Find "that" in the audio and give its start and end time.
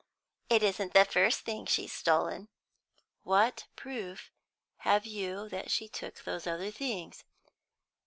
5.49-5.69